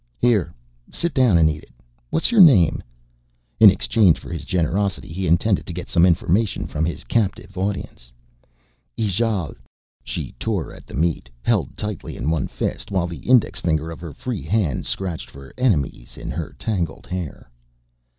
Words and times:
"Here. 0.17 0.51
Sit 0.89 1.13
down 1.13 1.37
and 1.37 1.47
eat 1.47 1.61
it. 1.61 1.69
What's 2.09 2.31
your 2.31 2.41
name?" 2.41 2.81
In 3.59 3.69
exchange 3.69 4.17
for 4.17 4.33
his 4.33 4.43
generosity 4.43 5.09
he 5.09 5.27
intended 5.27 5.67
to 5.67 5.73
get 5.73 5.89
some 5.89 6.07
information 6.07 6.65
from 6.65 6.85
his 6.85 7.03
captive 7.03 7.55
audience. 7.55 8.11
"Ijale." 8.97 9.53
She 10.03 10.31
tore 10.39 10.73
at 10.73 10.87
the 10.87 10.95
meat, 10.95 11.29
held 11.43 11.77
tightly 11.77 12.17
in 12.17 12.31
one 12.31 12.47
fist, 12.47 12.89
while 12.89 13.05
the 13.05 13.29
index 13.29 13.59
finger 13.59 13.91
of 13.91 14.01
her 14.01 14.11
free 14.11 14.41
hand 14.41 14.87
scratched 14.87 15.29
for 15.29 15.53
enemies 15.55 16.17
in 16.17 16.31
her 16.31 16.55
tangled 16.57 17.05
hair. 17.05 17.51